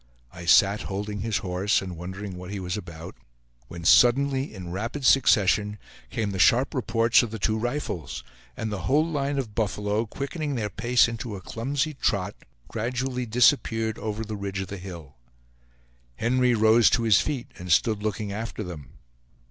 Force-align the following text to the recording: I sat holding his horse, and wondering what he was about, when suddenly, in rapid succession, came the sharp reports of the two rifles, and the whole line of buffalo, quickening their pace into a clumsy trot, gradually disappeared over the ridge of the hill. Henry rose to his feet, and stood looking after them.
I 0.33 0.45
sat 0.45 0.81
holding 0.89 1.19
his 1.19 1.37
horse, 1.45 1.79
and 1.79 1.95
wondering 1.95 2.35
what 2.35 2.49
he 2.49 2.59
was 2.59 2.75
about, 2.75 3.13
when 3.67 3.85
suddenly, 3.85 4.51
in 4.51 4.71
rapid 4.71 5.05
succession, 5.05 5.77
came 6.09 6.31
the 6.31 6.39
sharp 6.39 6.73
reports 6.73 7.21
of 7.21 7.29
the 7.29 7.37
two 7.37 7.55
rifles, 7.55 8.23
and 8.57 8.71
the 8.71 8.87
whole 8.89 9.05
line 9.07 9.37
of 9.37 9.53
buffalo, 9.53 10.07
quickening 10.07 10.55
their 10.55 10.71
pace 10.71 11.07
into 11.07 11.35
a 11.35 11.39
clumsy 11.41 11.93
trot, 11.93 12.33
gradually 12.67 13.27
disappeared 13.27 13.99
over 13.99 14.25
the 14.25 14.35
ridge 14.35 14.59
of 14.59 14.69
the 14.69 14.79
hill. 14.79 15.17
Henry 16.15 16.55
rose 16.55 16.89
to 16.89 17.03
his 17.03 17.21
feet, 17.21 17.51
and 17.59 17.71
stood 17.71 18.01
looking 18.01 18.31
after 18.33 18.63
them. 18.63 18.93